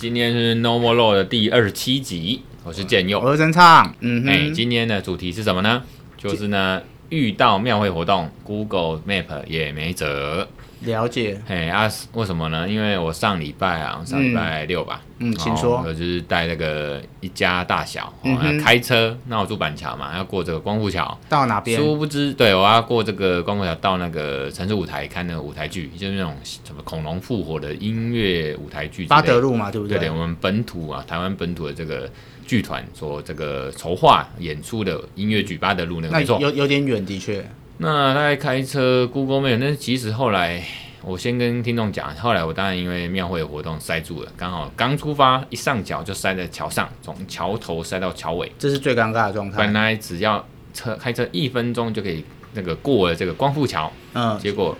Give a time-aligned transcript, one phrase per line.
[0.00, 3.94] 哎，今天是 No More Law 的第二十七集，我是建佑，我是真唱。
[4.00, 5.82] 嗯，哎，今天的主题是什么呢？
[6.16, 6.80] 就是呢，
[7.10, 10.48] 遇到庙会活动，Google Map 也没辙。
[10.80, 12.68] 了解，哎啊，为什么呢？
[12.68, 21.78] 因为我上礼拜啊，上礼拜六吧，嗯，请说，我就是带那个一家大小，嗯，开车，那我住板桥嘛，要过这个光复桥，到哪边？
[21.78, 29.98] 殊不知，对，我要过这个光复桥到那个城市舞台看那个舞台剧，就是那种什么恐龙复活的音乐舞台剧，八德路嘛，对不对？
[29.98, 32.10] 对，我们本土啊，台湾本土的这个
[32.46, 37.44] 剧团所这个筹划演出的音乐剧，八德路那个，没错，有有点远，的确。
[37.82, 40.62] 那他在开车，Google Map，那其实后来
[41.02, 49.56] 我先跟听众讲，后来我当然因为庙会活动塞住了，刚好刚出发一上桥就塞在桥上，从桥头塞到桥尾，这是最尴尬的状态。
[49.56, 54.76] 本来只要车开车一分钟就可以那个过了这个光复桥，嗯，结果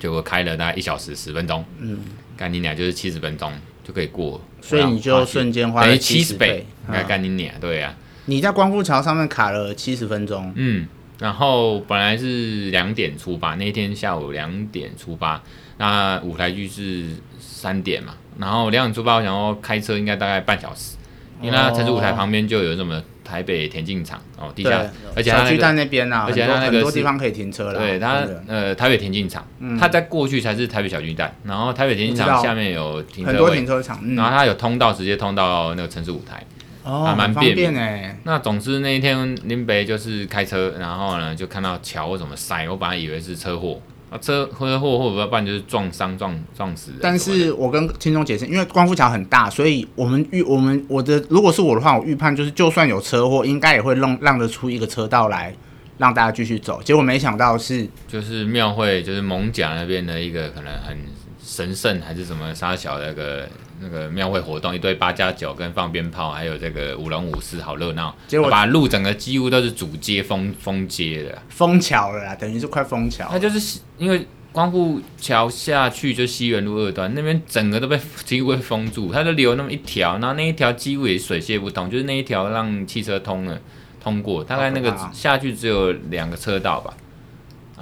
[0.00, 1.98] 结果开了大概一小时十分钟，嗯，
[2.34, 3.52] 干你俩就是七十分钟
[3.84, 10.88] 就可以过，所以你就瞬间花了七十倍，应该干你俩，对呀、啊，你在光复桥上面卡了七十分钟，嗯。
[11.18, 15.42] 然后本来是两点出发，那天下午两点出发，
[15.78, 17.06] 那舞台剧是
[17.38, 20.96] 三点嘛，然后两点出发，我想说开车应该大概半小时，
[21.40, 29.46] 因为那城市舞台旁边就有什么台北田径场哦，地下，而且它小巨蛋那边啊，而且它那个很多地方可以停车了，对它呃台北田径场，
[29.80, 36.44] 它在过去才是台北小巨蛋，然后台北田径场下面有停车位，很多停车场，然后它有通道直接通到那个城市舞台。
[36.86, 38.16] 哦，还蛮便便哎。
[38.22, 46.92] 那总之那一天林北就是开车，然后呢就看到桥怎么塞，我本来以为是车祸啊，车车祸或者不然就是撞伤撞撞死。
[47.02, 55.52] 但是我跟听众解释，因为光复桥很大，所以我们预我们我的如果是我的话，我预判就是就算有车祸，应该也会让让得出一个车道来
[55.98, 56.80] 让大家继续走。
[56.84, 60.96] 结果没想到是就是庙会就是蒙甲那边的一个可能很
[61.42, 63.48] 神圣还是什么沙小那个。
[63.80, 68.14] 那个庙会活动，一堆八加九跟放鞭炮，还有这个舞龙舞狮，好热闹。
[68.26, 73.26] 结果把路整个几乎都是主街封封街的，封桥了啦，等于是快封桥。
[73.30, 83.60] 它就是因为光复桥下去就西园路二段那边整个都被几乎被封住，它就留那么一条，然后那一条几乎也水泄不通，就是那一条让汽车通了
[84.02, 86.94] 通过，大概那个下去只有两个车道吧。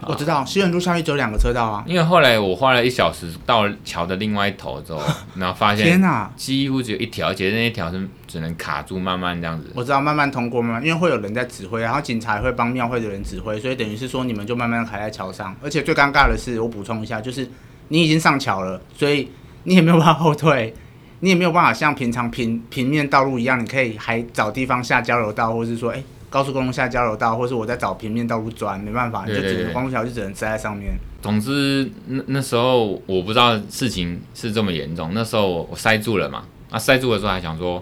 [0.02, 5.00] 我知道西园路下去只有两个车道啊，因为后来我花了一小时到桥的另外一头之后，
[5.36, 9.70] 然后发现天哪，几乎只有一条，而且那一条是只能卡住，慢慢这样子。
[9.74, 15.54] 我知道慢慢通过嘛，因为会有人在指挥，然后警察也会帮庙会的人指挥，所以等于是说你们就慢慢卡在桥上。
[15.62, 17.48] 而且最尴尬的是，我补充一下，就是
[17.88, 19.30] 你已经上桥了，所以
[19.62, 20.74] 你也没有办法后退，
[21.20, 26.04] 你也没有办法像平常平平面道路一样，你可以还找地方下交流道，或者是说，哎、欸。
[26.34, 30.92] 高速公路下交流道，或是我在找平面道路钻，没办法，就只能光复桥就只能塞在上面。
[31.22, 35.12] 总之，那那时候我不知道事情是这么严重。
[35.14, 37.80] 那时候我塞住了嘛，啊，塞住的时候还想说，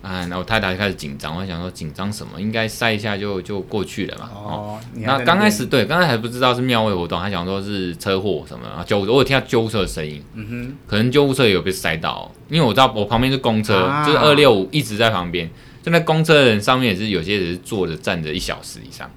[0.00, 2.40] 啊，然后我太太就开始紧张，我想说紧张什么？
[2.40, 4.30] 应该塞一下就就过去了嘛。
[4.32, 8.84] 哦，那刚开始对，刚开始还不知道是庙会活动，还想说是车祸什么啊？
[8.86, 15.50] 救，我有听到救护车的声音，嗯哼，可能救护车也有被塞到，因为我知道我旁边是公车，啊、就是二六五一直在旁边。
[15.82, 19.10] 就那公车的人上面也是有些人是坐着站着一小时以上，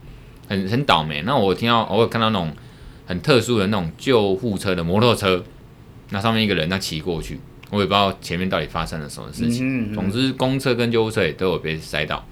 [0.47, 1.21] 很很倒霉。
[1.25, 2.53] 那我听到偶尔看到那种
[3.05, 5.43] 很特殊的那种救护车的摩托车，
[6.09, 7.39] 那上面一个人他骑过去，
[7.69, 9.65] 我也不知道前面到底发生了什么事情。
[9.65, 12.25] 嗯嗯嗯，总之公车跟救护车也都有被塞到。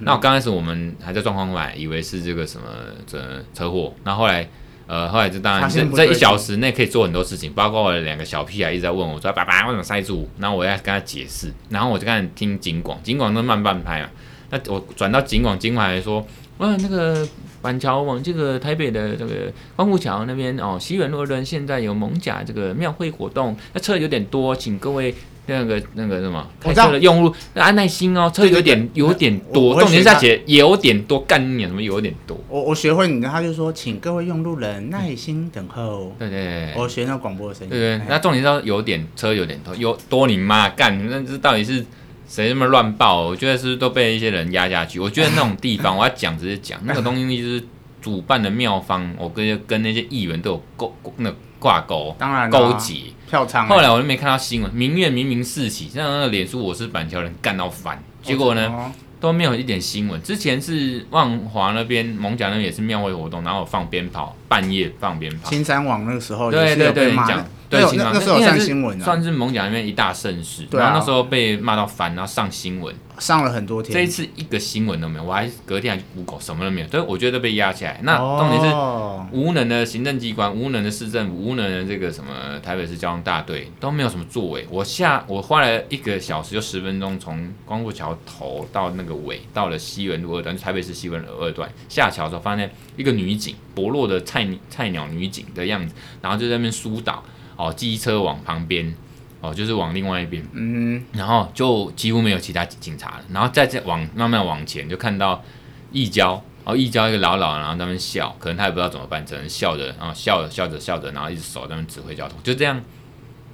[0.00, 2.66] 那我刚开始我们还在状况外，以为是这个什么
[3.06, 4.48] 这车祸，那后来。
[4.86, 14.08] 呃，后来就当然这这一小时内可以做很多事情，包括我的两个小屁孩一直在问我说：“爸爸为什么塞住？”然后我要跟他解释，然后我就开始听警广，警广都慢半拍嘛。
[14.50, 16.24] 那我转到警广，警广还说
[16.58, 17.26] ：“哇，那个
[17.60, 25.14] 板桥往这个台北的这个光复桥那边哦，西园路那边现在有蒙甲这个庙会活动，那车有点多，请各位。”
[25.46, 32.36] 那个那个什么开车的用路，那安耐心哦，车有点有点多，重点是他写有点多，干你什么有点多。
[32.48, 36.12] 我我学会你的，他就说，请各位用路人耐心等候。
[36.18, 37.70] 对对对，我学那广播的声音。
[37.70, 41.84] 对对，那重点是有点车有点多，有多你妈干，那这到底是
[42.28, 43.22] 谁这么乱报？
[43.26, 44.98] 我觉得是都被一些人压下去。
[44.98, 47.62] 我觉得那种地方，我要讲直接讲， 那个东西就是
[48.02, 52.94] 主办的妙方，我跟跟那些议员都有勾那挂钩，当然勾结。
[53.28, 53.66] 票仓。
[53.68, 60.22] 后来我就没看到新闻，民怨明明四起，像那个脸书我是板桥人干到烦，结果呢都没有一点新闻。
[60.22, 65.50] 之前是万华那边蒙甲那边也是庙会活动，然后放鞭炮，半夜放鞭炮。
[65.50, 70.62] 青山网那个时候对对对，讲对，那那时候上新闻，算是蒙甲那边一大盛事。
[70.70, 73.92] 对啊，然后那时候被骂到烦，然后上新闻，上了很多天。
[73.92, 76.88] 这一次一个新闻都没有，我还隔天还去 Google，什么都没有。
[76.88, 77.98] 所以我觉得被压起来。
[78.04, 84.66] 那重点是无能的行政机关、无能的市政府、无能的这个什么台北市交通大队都没有什么作为。
[84.70, 97.22] 我下我花了一个小时就十分钟，从光复桥头到那个尾，到了西园路二段，台北市西园路二段下桥的时候，发现一个女警，薄弱的菜菜鸟女警的样子，然后就在那边疏导。
[97.56, 98.94] 哦，机车往旁边，
[99.40, 105.42] 哦，就是往另外一边，嗯，然后就几乎没有其他警察了，然后再再往慢慢往前，就看到
[105.90, 106.32] 一交，
[106.64, 112.80] 然后一交一个老老，然后在那边笑，可能他也不知道怎么办，只能笑着，然后笑着笑着笑着，然后一直手在那边指挥交通，就这样。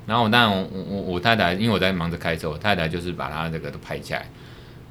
[0.05, 4.29] 然后我当然我我我太太，因为我在忙着开车，我太太就是把他这个都拍下来。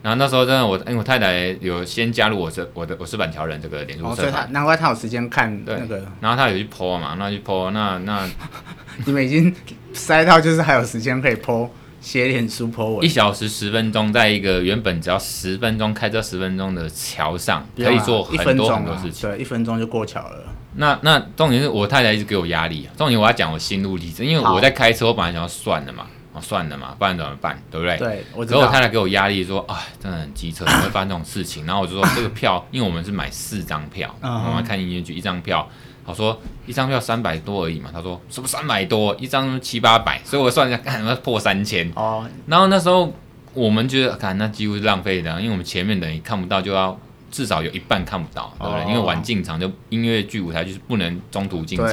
[0.01, 8.27] 然后那时候真的我，因为我太太有先加入我这我的我是板桥人这个脸书社团，难怪他有时间看那个，然后他有去 po 嘛，那去 po，那那
[9.05, 9.53] 你们已经
[9.93, 11.69] 塞到就是还有时间可以 po
[11.99, 20.45] 写脸书 po 文，一小时十分钟，在一个原本只要十分钟开车十分钟的桥上，可以做很多很多事情，对，一分钟就过桥了。
[20.77, 26.07] 那那重点是我太太一直给我压力，重点我要讲我心路历程，因为我在开车，我本来想要算了嘛。
[26.33, 27.61] 哦，算了嘛，不然怎么办？
[27.69, 27.97] 对不对？
[27.97, 31.65] 对，我之后我太太给我压力说，啊，真的很机车，怎么会发生这种事情？
[31.65, 35.67] 然后我就说， 这个票，因为我们是买四张票，我们看音乐剧一张票，
[36.05, 41.91] 好说一张票三百多而已嘛，他说什么三百多，一张七八百，所以我算一下，看要破三千。
[41.95, 43.13] 哦，然后那时候
[43.53, 46.97] 我们觉得，看那几乎是浪费的，因为我们前面等于看不到，就要
[47.29, 48.85] 至少有一半看不到，对不对？
[48.87, 51.87] 因为晚进场就音乐剧舞台就是不能中途进场，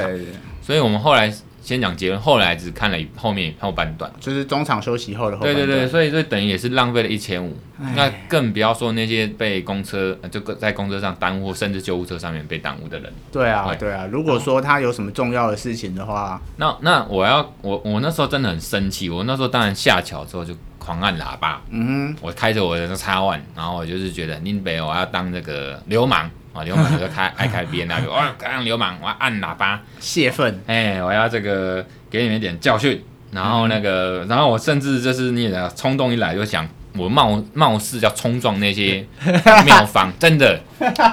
[0.61, 1.29] 所以我们后来。
[1.69, 5.67] 先讲结论，后来只看了后面后半段，就是中场休息后的后半段。
[5.67, 7.55] 对对对，所以这等于也是浪费了一千五。
[7.95, 13.13] 那更不要说那些被公车就在公车上耽误，甚至救护车上面被耽误的人。
[13.31, 14.07] 对啊，对，啊。
[14.11, 19.07] 如果说他有什么重要的事情的话，那那我要我我那时候真的很生气。
[19.07, 21.61] 我那时候当然下桥之后就狂按喇叭。
[21.69, 26.31] 嗯哼，我开着我的叉 One，然后我就是觉得宁北我要当这个流氓。
[26.59, 33.01] 啊，流氓就开爱开 B N W，我当流氓，我要按喇叭泄愤，哎、欸，我要这个给你们一点教训，
[33.31, 36.67] 然后那个，嗯、然后我甚至就是你的冲动一来就想，
[36.97, 39.05] 我冒冒似要冲撞那些
[39.65, 40.59] 庙方，真的，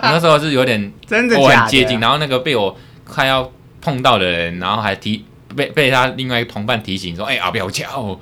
[0.02, 3.48] 那时候是有点 真的，我很接近，然后那个被我快要
[3.80, 8.18] 碰到的人，然后还提被被他另外一个同伴提醒说，哎、欸，啊不要叫，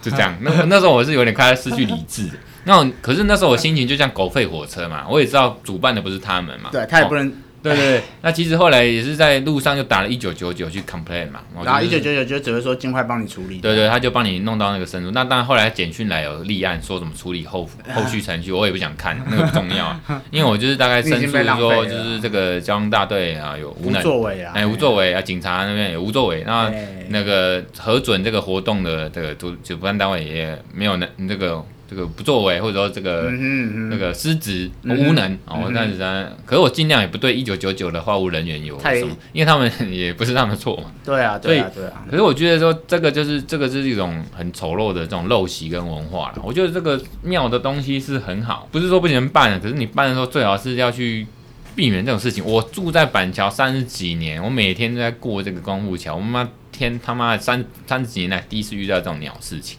[0.00, 2.30] 就这样，那那时候我是有点快要失去理智。
[2.64, 8.02] 那可是那时候我心情就像狗吠火车嘛，我也知道主办的不是他们嘛，对他也不能，哦、对对对。
[8.22, 15.10] 那其实后来也是在路上就打了一九九九去 complain 嘛，然后一九九九就只会说尽快帮你处理，对，对对，他就帮你弄到那个申诉。
[15.10, 19.98] 那当然后来简讯来有立案，说怎么处理后 后续程序，我也不想看，那个不重要，
[20.30, 26.70] 因为我就是大概申诉说就是这个交通大队啊有无能作为啊，哎无作为啊，警察那边也无作为，那
[27.08, 31.64] 那个核准这个活动的这个主主办单位也没有那这个。
[31.90, 40.84] 这个不作为，或者说这个、嗯嗯、那个失职、嗯、无能哦，但是呢，可是我尽量也不对一九九九的话务人员有什么，因为他们也不是他们的错嘛。
[41.04, 42.04] 对啊，对啊，对啊。
[42.08, 46.40] 可是我觉得说这个就是这个是一种很丑陋的这种陋习跟文化了。
[46.44, 51.26] 我觉得这个庙的东西是很好，不是说不能办，可是你办的时候最好是要去
[51.74, 52.44] 避免这种事情。
[52.44, 59.76] 我住在板桥三十几年，我每天都在过这个光复桥，我妈天他妈的三三十几年来第一次遇到这种鸟事情，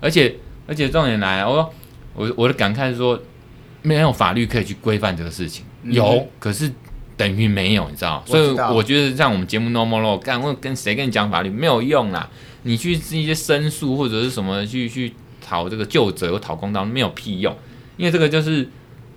[0.00, 0.34] 而且。
[0.66, 1.74] 而且重点来，我说
[2.14, 3.20] 我我的感慨是说，
[3.82, 6.70] 没有法律可以去规范这个事情，嗯、有，可是
[7.16, 8.22] 等于没有，你知道？
[8.26, 11.48] 所以我觉得像我们节目 normal law，干我跟谁跟你讲法律？
[11.48, 12.28] 没有用啦，
[12.62, 17.56] 你去一些申诉或者是什么去去讨这个究责或讨公道没有屁用，
[17.96, 18.68] 因为这个就是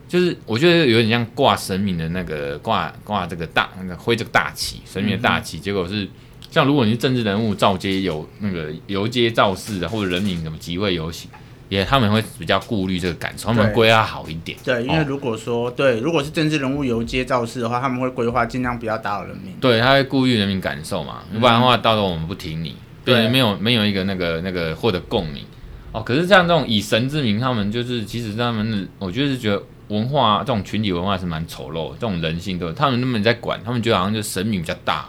[0.08, 6.08] 就是我觉得有点像挂神明的那个挂挂这个大那个挥这个大旗，神明的大旗，嗯、结果是。
[6.52, 11.30] 像如果你是政治人物，造街有那个游街造势的，或者人民什么集会游行，
[11.70, 14.58] 也他们会比较顾虑这个感受，他们规划好一点。
[14.64, 19.54] 对，因为如果说、哦、对，如果是政治人物游街造势的话，他们会规划尽量不要打扰人民。
[19.62, 22.76] 对，他会顾虑人民感受嘛，不然的话，到时候我们不听你，
[23.06, 25.44] 对，对没有没有一个那个那个获得共鸣。
[25.92, 35.08] 哦，可是像这种以神之名，他们就是其实他们，我觉得是觉得文化这种群体文化是蛮丑陋，这种人性都他们那么在管，他们觉得好像就神明比较大。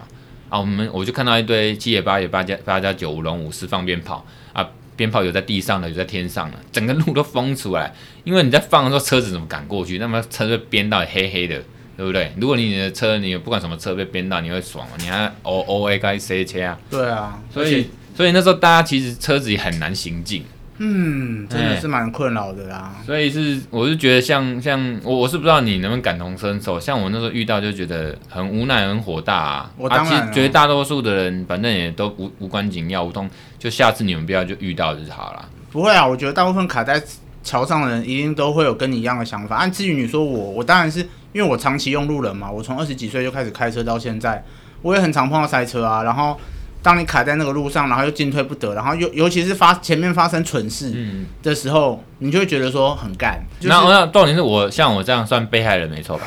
[0.51, 7.95] 啊，我们我就看到一堆七爷八爷八加八加九五龙五狮放鞭炮啊，鞭炮有在地上的，有在天上的，整个路都封出来。
[8.25, 9.97] 因为你在放的时候，车子怎么赶过去？
[9.99, 11.63] 那么车被鞭到黑黑的，
[11.97, 12.33] 对不对？
[12.37, 14.97] 如果你的车，你不管什么车被鞭到，你会爽吗？
[14.99, 16.79] 你还 O O A 该塞车啊？
[16.91, 20.45] 对啊，所以所以那时候大家其实车子也很难行进，
[20.83, 22.95] 嗯，真的是蛮困扰的啦。
[23.05, 29.71] 所以是，我是觉得像像我我是不知道你能不能感同身受，像我那时候遇到就觉得很无奈、很火大啊。
[29.77, 35.47] 我当然、啊、其实绝大多数的人反正也都无无关紧要，无通就下次你们不要就遇到就好了。
[35.71, 37.03] 不会啊，我觉得大部分卡在
[37.43, 39.57] 桥上的人一定都会有跟你一样的想法。
[39.57, 41.01] 按至于你说我，我当然是
[41.33, 44.43] 因为我长期用路人嘛，我从二十几岁就开始开车到现在，
[44.81, 46.03] 我也很常碰到塞车啊。
[46.03, 46.41] 然后
[46.83, 50.95] 当你卡在那个路上，然后又进退不得，然后尤尤其是发前面发生蠢事
[51.43, 53.41] 的时候，嗯、你就会觉得说很干。
[53.61, 56.27] 然后那重点是我像我这样算被害人没错吧？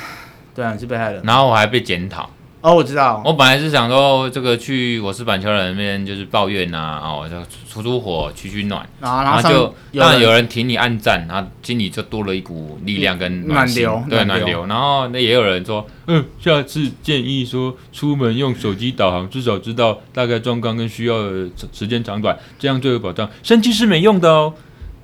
[0.54, 1.22] 对啊，你是被害人。
[1.24, 2.30] 然后我还被检讨。
[2.64, 3.22] 哦，我知道。
[3.26, 7.36] 我本来是想说，这个去我是板桥人那边就是抱怨呐、啊，哦，就
[7.70, 14.66] 出出火取取暖，啊、然后就当然有人挺你按赞，然后心里就多了一股力量跟暖流，对暖流。
[14.66, 23.30] 然后那也有人说，嗯，下次建议说出门用手机导航，至少知道大概状况跟需要的时间长短，这样最有保障。
[23.44, 24.54] 生气是没用的哦。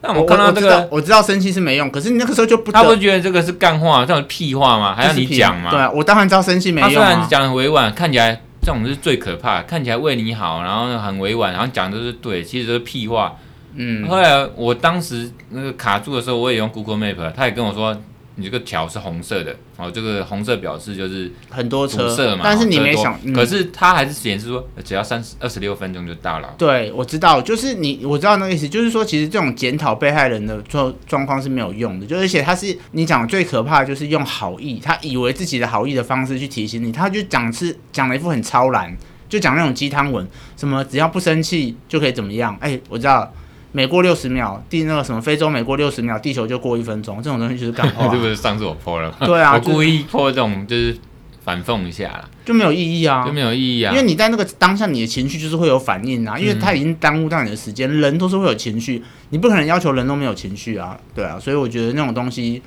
[0.02, 4.96] 那我看到这个，我，我知道生气是没用，可是你那个时候就不，他不觉得这个是干话，这种屁话吗？
[4.96, 5.72] 还要你讲吗？
[5.72, 6.94] 对啊，我当然知道生气没用啊。
[6.94, 13.36] 他虽然讲很委婉，看起来这种是最可怕，看起来为你好，然后很委婉，然后讲的都是对，其实都是屁话。
[13.76, 17.96] 嗯，后来我当时那个卡住的时候，我也用 Google Map，他也跟我说。
[18.40, 26.56] 你这个条是红色的哦，这个红色表示就是很多车嘛，但是你没想，可是它还是显示说只要三十二十六分钟就到了。
[26.58, 38.96] 对，我知道，就是你我知道那个意思，就是说其实这种检讨被害人的状状况是没有用的，就而且他是你讲最可怕的就是用好意，他以为自己的好意的方式去提醒你，他就讲是讲了一副很超然，
[39.28, 42.58] 就讲那种鸡汤文，什么只要不生气就可以怎么样？
[42.62, 43.34] 哎，我知道。
[43.72, 48.08] 每过六十秒，地那个什么非洲，每过六十秒，地球就过一分钟，这种东西就是干话。
[48.12, 49.18] 这不是上次我 po 了吗？
[49.26, 50.98] 对啊，我故意 po 这种就是
[51.44, 53.92] 反讽一下啦，就没有意义啊，就没有意义啊。
[53.92, 62.62] 因为你在那个当下，你的情绪就是会有反应啊，因为它已经耽误到你的时间，嗯、人都是会有情绪，你不可能要求人都没有情绪啊，对啊，所以我觉得那种东西，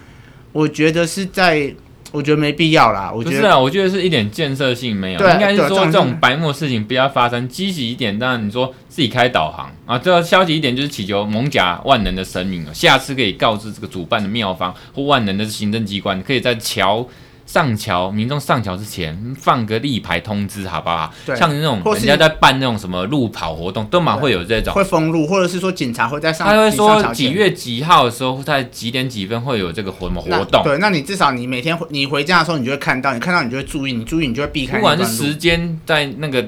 [0.52, 1.74] 我觉得是在。
[2.12, 3.10] 我觉得没必要啦。
[3.12, 5.18] 我觉得不是啊，我觉得是一点建设性没有。
[5.18, 8.16] 对，应该是说这种白目事情不要发生，积极一点。
[8.16, 17.08] 当然你说自己开导航啊，这个消极一点就是祈求蒙甲万能的神明啊，下次可以告知这个主办的庙方或万能的行政机关，可以在桥。
[17.52, 21.12] 上桥，民众上桥之前放个立牌通知，好不好？
[21.26, 30.62] 对，像那种人家在办那种什么路跑活动，都蛮会有这种会封路，或者是说警察会在上，他会说几月几号的时候，在几点几分会有这个活活动。
[30.62, 34.78] 对，那你至少你每天你回家的时候，你就会看到，你看到你就会注意，你注意你就会避开。
[34.78, 36.42] 不管是时间在那个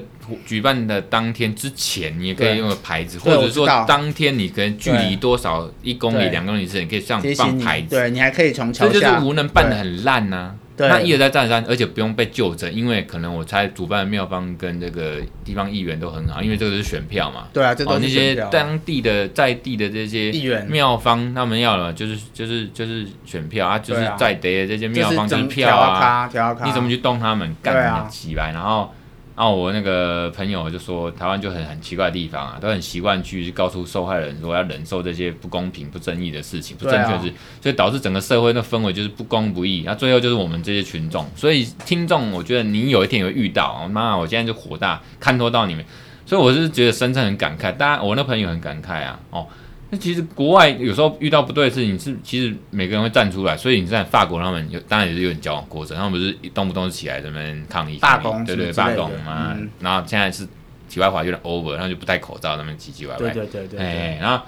[0.47, 7.89] 举办的当天之前，你也可以用个牌子，或者说当天你可能距离多少一公里、两公里之前，你可以上放牌子。
[7.91, 8.91] 对，你还可以从桥下。
[8.91, 10.55] 这就是无能办得很烂呐。
[10.77, 17.47] 那一而再再而三，而且不用被纠正，因为可能我猜主办的庙方跟这个地方议员都很好，因为这个是选票嘛。
[17.53, 17.97] 对啊，这都是。
[17.97, 26.29] 哦，那些当地的在地的这些议员庙方，他们要了就是就是就是选票啊，就是在地的这些庙方就是票啊，
[26.65, 28.93] 你怎么去动他们，干得起来，然后。
[29.35, 39.83] 然后我那个朋友就说，台湾就很很奇怪的地方啊，都很习惯去告诉受害人说要忍受这些不公平、不正义的事情、不正确的事，所以导致整个社会的氛围就是不公不义。
[39.85, 43.85] 那最后就是我们这些群众，所以听众，我觉得你有一天也会遇到。
[43.89, 45.83] 妈，我现在就火大，看透到你们，
[46.25, 49.45] 所以我是觉得深圳很感慨，当然我那朋友很感慨啊，哦。
[49.89, 53.55] 那其实国外有时候遇到不对的事情，是其实每个人会站出来。
[53.55, 59.53] 所以你在法国，他们有当然也是有点交往过程，他们不是动不动就起来这边抗议、罢工，对对罢工嘛。
[59.55, 60.47] 嗯、然后现在是
[60.89, 63.19] 体外滑有点 over，然后就不戴口罩，那边唧唧歪歪。
[63.19, 63.79] 对对对对，对。
[63.79, 64.43] 哎，然后。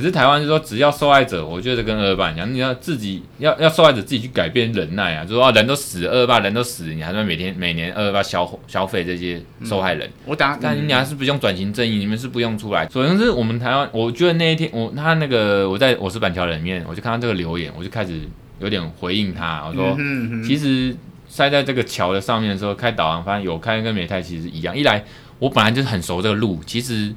[0.00, 10.08] 可是台湾就说，只要受害者，我觉得跟二二八一样，你要自己要要受害者自己去改变忍耐啊，就说啊人都死，二二八人都死，你还在每天每年二二八消消费这些受害人。
[10.08, 12.88] 嗯、我打，但你还是不用转型正义，你们是不用出来。
[12.88, 18.18] 首先是我们台湾，我觉得那一天我他那个我在我是板桥人里面，我就看到这个留言，我就开始
[18.58, 19.94] 有点回应他，我说、
[20.42, 20.96] 其实
[21.28, 24.74] 塞在这个桥的上面的时候，开导航发现有开跟没开其实一样。
[24.74, 25.04] 一来
[25.38, 27.12] 我本来就是很熟这个路，其实。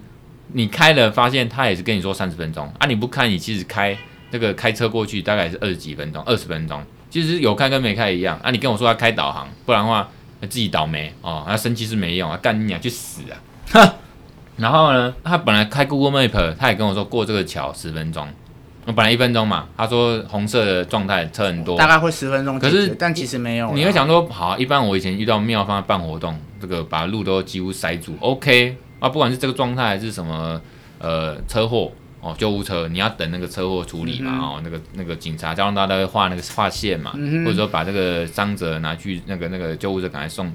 [0.53, 2.87] 你开了，发现他也是跟你说三十分钟啊！
[2.87, 3.97] 你不开，你其实开
[4.31, 8.51] 那个开车过去大概是二十几分钟，二十分钟，其实有开跟没开一样啊！
[8.51, 10.07] 你跟我说要开导航，不然的话
[10.41, 13.35] 自己倒霉哦，他生气是没用啊，干你娘去死啊！
[13.71, 13.93] 哼！
[14.55, 18.27] 然后呢，他本来开 Google Map，他也跟我说过这个桥十分钟，
[18.85, 23.73] 我本来一分钟嘛，他说红色的状态车很多，大概会十分钟，可是但其实没有。
[23.73, 28.77] 你会想说，好，一般我以前遇到庙方办活动，这个把路都几乎塞住，OK。
[29.03, 30.61] 啊，不管是这个状态还是什么，
[30.97, 31.91] 呃，车祸
[32.21, 40.49] 哦，救护车，你要等那个车祸处理嘛，嗯、哦，那个那个警察交通大队会画那个画线嘛，嗯、或者说把这个伤者拿去那个那个救护车赶快送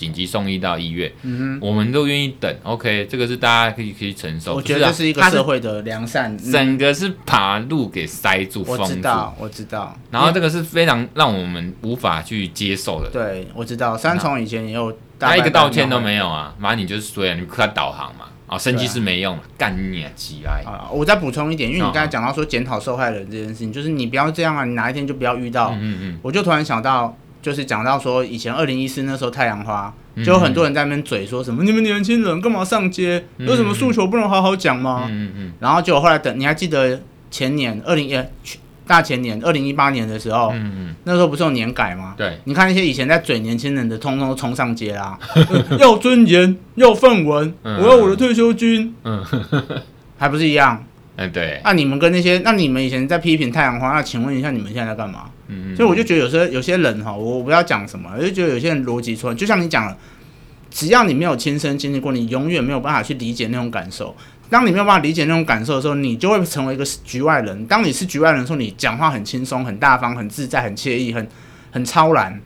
[0.00, 2.56] 紧急送医到医院，嗯、我们都愿意等。
[2.62, 4.54] OK，这个是大家可以可以承受。
[4.54, 6.34] 我觉得这是一个社会的良善。
[6.38, 8.82] 整个是把路给塞住，封住。
[8.82, 9.94] 我知道，我知道。
[10.10, 13.10] 然后这个是非常让我们无法去接受的。
[13.10, 13.94] 对，我知道。
[13.94, 16.54] 三重以前也有，他一个道歉都没有啊！
[16.58, 17.34] 妈，你就是衰啊！
[17.38, 18.24] 你快导航嘛！
[18.46, 20.64] 啊，生气是没用，干你啊，起来！
[20.64, 25.72] 啊，我再补充一点，因为你刚才讲到说检讨受害人这件事情，就是你不要这样啊，你哪一天就不要遇到。
[25.78, 26.18] 嗯嗯。
[26.22, 27.14] 我就突然想到。
[27.42, 33.24] 就是讲到说，以前二零一四那时候太阳花，就有很多人在那边嘴说什么，嗯、你们年轻人干嘛上街？
[33.38, 35.06] 嗯、有什么诉求不能好好讲吗？
[35.08, 38.18] 嗯嗯，嗯然后就后来等，你还记得前年二零一
[38.86, 42.14] 大前年二零一八年的时候，嗯嗯，那时候不是有年改吗？
[42.16, 45.18] 对，你看那些以前在嘴年轻人的，通通都冲上街啦，
[45.78, 49.24] 要尊严，要饭碗，嗯、我要我的退休金，嗯，
[50.18, 50.84] 还不是一样？
[51.16, 55.24] 哎，对，那你们跟那些，那你们以前在批评太阳花，那请问一下，你们现在在干嘛？
[55.50, 59.96] 嗯，所以我就觉得有时候有些人哈，我不要讲什么，我就觉得有些人逻辑错，就像你讲了，
[60.70, 64.14] 只要你没有亲身经历过，你永远没有办法去理解那种感受。
[64.48, 67.66] 当你没有办法理解那种感受的时候，你就会成为一个局外人。
[67.66, 71.28] 当你是局外人的时候，你讲话很轻松、很大方、很自在、很惬意、很
[71.70, 72.40] 很超然。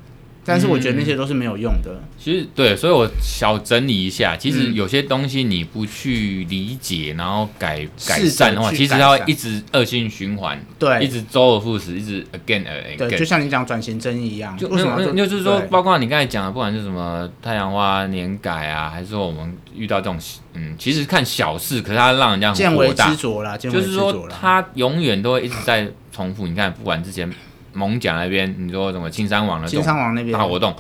[0.44, 1.90] 但是我觉得那些都是没有用的。
[1.94, 12.96] 嗯、其实对，所以我小整理一下，其实有些东西你不去理解，然后改改善的话，其实它会一直恶性循环，对，一直周而复始，一直 again again。
[12.98, 15.02] 对，就像你讲转型正义一样，就为什么？
[15.14, 20.18] 就是说，包括你刚才讲的，不管是什么太阳花年改啊，还是说我们遇到这种，
[20.52, 23.10] 嗯，其实看小事，可是它让人家很火大，
[23.56, 26.46] 就是说它永远都会一直在重复。
[26.46, 27.32] 你看，不管之前。
[27.75, 30.75] 艋舺那边，你说什么青山王的大活动，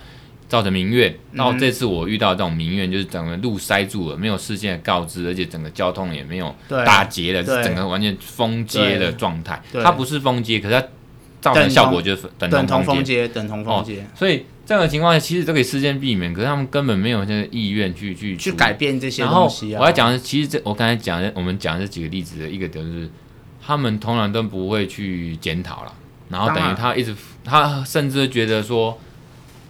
[0.48, 1.14] 造成民怨。
[1.32, 9.60] 然后这次我遇到这种民怨，就是整个路塞住了，没有事先的告知，而且整个交通也没有打结的，是整个完全封街的状态。
[9.82, 10.86] 它不是封街，可是它
[11.40, 14.06] 造成效果就是等同封街，等同封街。
[14.14, 19.74] 所以这样的情况下，其实这个事先避免，可是他们根本没有这个意愿去去去改变这些东西。
[19.74, 23.10] 我要讲的，其实这我刚才讲的，我们讲这几个例子的一个点就是，
[23.60, 25.92] 他们通常都不会去检讨了。
[26.28, 27.14] 然后等于他一直，
[27.44, 28.98] 他甚至觉得说，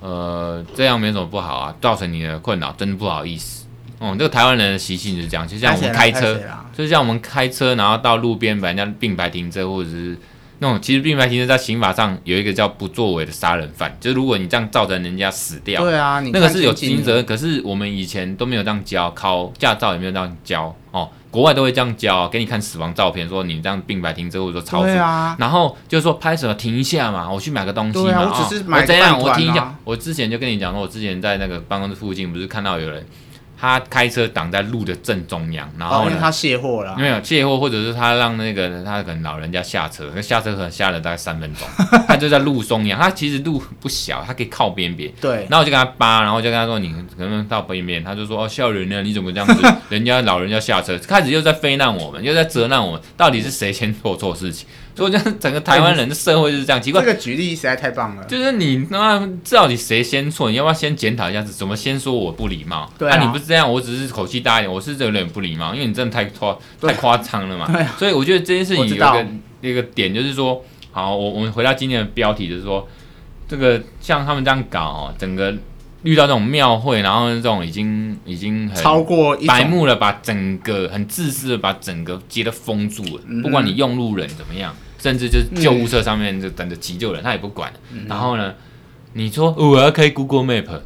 [0.01, 3.67] 呃，这样没什么不好啊，造成你的困扰，真的不好意思。
[4.01, 6.41] 嗯，这个台湾人的习性就是这样，就像我们开车，
[6.77, 10.19] 就像我们开车，然后到路边把人家并排停车，或者是
[10.59, 21.09] 那种，其实并排停车在刑法上有一个叫不作为的杀人犯，就是如果你这样造成人家死掉，对啊，那个是有刑责，可是我们以前都没有这样教，考驾照也没有这样教哦。
[21.35, 29.75] 国外都会这样教，给你看死亡照片，说你这样并排停车或者说超速，啊、然后就是说拍什么停一下嘛，我去买个东西嘛，啊、我只是买这样，我停一下。
[29.83, 33.05] 我之前就跟你讲说，我之前在那个办公室附近不是看到有人。
[33.65, 41.67] 他开车挡在路的正中央，然后、哦、因为他卸货了，没有卸货，或者是他让那个他可能老人家下车，那下车可能下了大概三分钟，
[42.07, 45.11] 他就在路中央，他其实路不小，他可以靠边边。
[45.19, 49.67] 对，然后我就跟他扒，然后就跟他说，你可能到边边，他就说哦，笑人呢，你怎么这样子？
[49.89, 54.69] 人家老人家下车，开始又在非难我们，又在责难我们，到底是谁先做错事情？
[54.95, 57.01] 所以这样整个台湾人的社会就是这样奇怪。
[57.01, 58.25] 这个举例实在太棒了。
[58.25, 60.51] 就是你那到底谁先错？
[60.51, 61.53] 你要不要先检讨一下子？
[61.53, 62.91] 怎么先说我不礼貌？
[62.99, 67.67] 对啊，啊，你不是这样，我只是口气大一点，我是有点不礼貌，因为你真的太夸太夸张了嘛。
[67.73, 69.27] 对啊，所以我觉得这件事情有一个
[69.61, 72.89] 一个点，就是说，好，我我们回到今天的标题，就是说，
[73.49, 75.55] 这个像他们这样搞，整个。
[76.05, 83.23] 遇到这种庙会，然后这种已经已经很超过白目了，把整个很自私的把整个街都封住了。
[83.27, 87.73] 嗯、不管你用路人怎么样，甚至就是救护车上面就等着急救人，嗯、他也不管。
[87.91, 88.55] 嗯、然后呢，
[89.15, 90.81] 你说我要开 Google Map，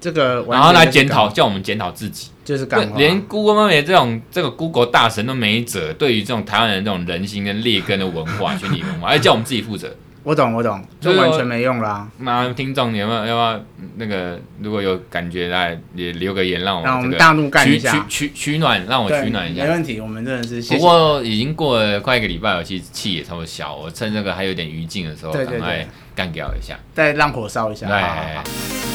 [0.00, 2.66] 这个然后来检讨，叫我们检讨自己，就是？
[2.96, 9.94] 连 Google Map 这种这个 Google 大神都没辙，对于这种台湾人这种人心跟劣根的文化、 群体文化，还叫我们自己负责。
[10.24, 12.08] 我懂，我懂，就完全没用啦。
[12.18, 13.64] 那听众，你有没有要不要
[13.96, 14.40] 那个？
[14.60, 19.64] 如果有感觉来，也留个言，让我让我们大怒干一下，取取取暖，让我取暖一下。
[19.64, 20.76] 没问题，我们真的是謝謝。
[20.76, 23.76] 不过已经过了快一个礼拜了，其实气也差不多消。
[23.76, 27.86] 我趁这个还有点余劲的时候，赶快干掉一下，再让火烧一下。
[27.86, 28.00] 对。
[28.00, 28.93] 好好好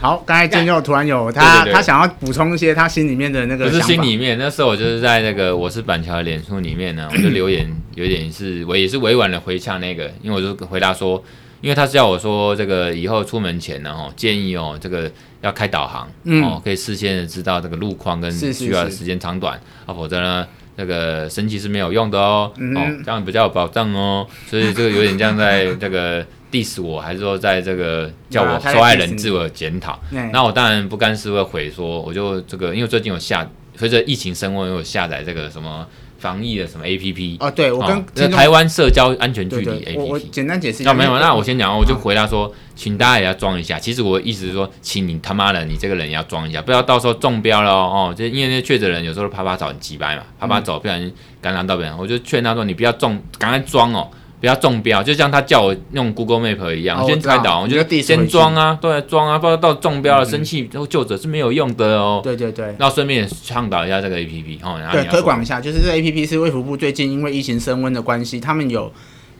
[0.00, 3.68] 好，刚才建佑突然有他，他想要补充一些他心里面的那个。
[3.68, 11.22] 不是心里面，那时候我就是在那个我是板桥的脸书里面呢，我就 留言有点是我也是委婉的回呛那个，因为我就回答说，
[11.60, 15.10] 因为他是叫我说这个以后出门前呢，哦，建议哦这个
[15.42, 26.26] 要开导航，嗯、哦，可以事先的知道这个路况跟需要的时间长短，啊，否则呢那个生气是没有用的哦，嗯、哦，这样比较有保障哦，所以这个有点像在这个。
[26.50, 29.98] Diss 我还是说在这个叫我受害人自我检讨？
[30.32, 35.86] 那我当然不甘示弱，回说我就这个，因为最近有下随着疫情升温，有下载这个什么
[36.18, 40.92] 防疫的什么 A P P 啊，对我跟、哦、台湾社交安全距离 A P P，我我简单解释一下。
[40.92, 43.78] 没有，那我先讲，我就回答说，请大家也要装一下。
[43.78, 48.14] 其实我的意思是说，请你他妈的，你这个人也要装一下，不要到时候中标了哦。
[48.14, 51.10] 就因为那确诊人有时候啪啪走很鸡掰嘛，啪啪走不小心
[51.40, 54.10] 感染到别人，我就劝他说，你不要中，赶快装哦。
[54.40, 62.22] 不要中标，就像他叫我用 Google Map 一样，哦、先开导，我就先装啊，对，装啊，不知道到中标了，嗯、生气然后救者是没有用的哦。
[62.24, 68.90] 对对对，那顺便倡导一下这个 A P P 哦，对，推广一下，就是这个 A P P 是卫福部最近因为疫情升温的关系，他们有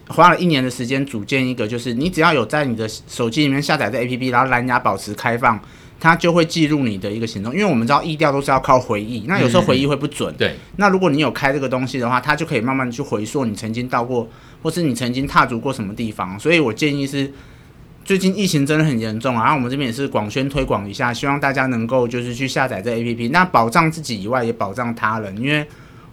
[0.08, 5.58] 花了一年的时间组建一个，就是你只要有在你的手机里面下载这 A P P，然后蓝牙保持开放，
[5.98, 10.30] 它就会记录你的一个行动，因为我们知道意调都是要靠回忆，那有时候回忆会不准。
[10.34, 14.28] 嗯、对，那如果你有开这个东西的话，它就可以慢慢去回溯你曾经到过。
[14.62, 17.32] 或是你曾经踏足过什么地方，所以我建议是，
[18.04, 25.66] 最近疫情真的很严重啊，然后我们这边也是广宣推广一下，希望大家能够就是去下载这 APP，那保障自己以外也保障他人，因为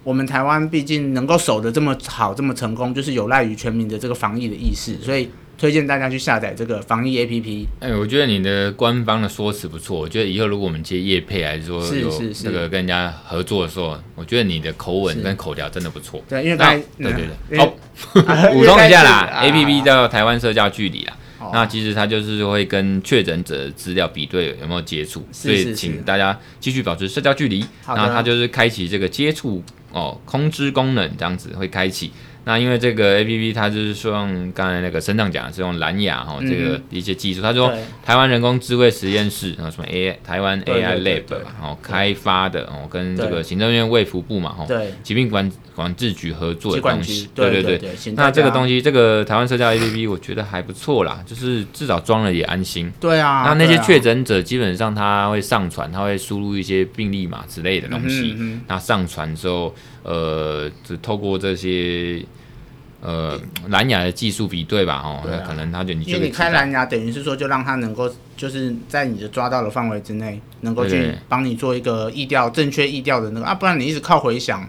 [0.04, 5.28] 我们台湾毕竟能够守得这么好这么成功，就是有赖于全民的这个防疫的意识，所以。
[5.58, 7.66] 推荐大家去下载这个防疫 APP。
[7.80, 9.98] 哎、欸，我觉得你的官方的说辞不错。
[9.98, 16.22] 我觉得以后如果我们接业配，还是说有这个跟人家合作的时候，我觉得你的口吻跟口条真的不错。
[16.28, 17.66] 对，因为刚才对对对，好，
[18.54, 21.16] 补充一下啦，APP 叫台湾社交距离啦。
[21.40, 27.64] 哦、那其实它就是会跟确诊者资料比对有没有接触，所以请大家继续保持社交距离。
[27.86, 32.10] 那它就是开启这个接触哦通知功能，这样子会开启。
[32.48, 37.70] 那因为这个 A P P 它就是说用刚才那个省长讲的是用蓝牙哈，这个一些技术，他说
[38.02, 41.24] 台湾人工智慧实验室啊，什么 A 台湾 A I Lab
[41.60, 44.66] 哦开发的哦，跟这个行政院卫福部嘛哈，
[45.02, 47.90] 疾病管管制局合作的东西，对对对。
[48.14, 52.90] 那这个东西，这个台湾社交 A P P 我觉得还不错啦，就是至少装了也安心。
[52.98, 53.44] 对啊。
[53.46, 58.34] 那那些确诊者基本上他会上传，他会输入一些病历码之类的东西，
[58.66, 62.24] 那上传之后，呃，只透过这些。
[63.00, 74.68] 呃，蓝牙的技术比对吧，哦，那、啊、可能他就你就因为你开蓝牙，等于是说就让他能够就是在你的抓到的范围之内，能够去帮你做一个意调正确意调的那个啊，不然你一直靠回响，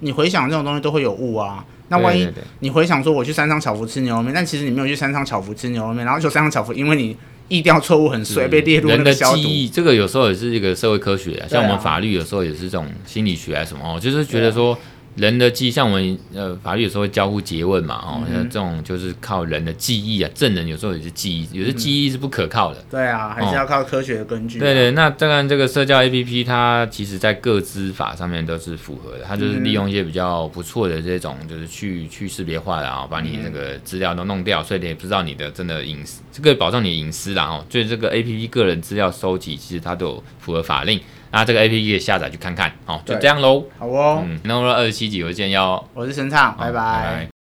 [0.00, 1.64] 你回响这种东西都会有误啊。
[1.88, 7.16] 那万一你回想说我去山上巧福吃牛肉面，但其实你没有去山上巧福吃牛肉面，然后就山上巧福因为你
[7.48, 9.36] 意调错误很衰被列入那个消毒。
[9.36, 14.78] 人的记忆，这个有时候也是一个社会科学啊，像我们法律有时候也是这种心理学还是什么哦，就是觉得说。
[15.16, 22.80] 人的记忆，像我们呃法律有时候会交互诘问嘛，哦，像、嗯、这种就是靠人的记忆啊，证人有时候也是记忆，有些记忆是不可靠的。
[22.80, 24.60] 嗯、对啊，还是要靠科学的根据、啊。
[24.60, 41.00] 对对，那当然这个社交 APP 它其实在各资法上面都是符合的，它就是利用一些比较不错的这种，就是去去识别化的啊，把你那个资料都弄掉，所以你也不知道你的真的隐私，这个保障你的隐私啦哦，所以这个 APP 个人资料收集其实它都有符合法令。
[41.32, 43.64] 那这个 A P P 也下载去看看，好，就这样喽。
[43.78, 46.72] 好哦，嗯，那么二十七集，我见要，我是神畅，拜拜。
[46.72, 47.39] 拜拜。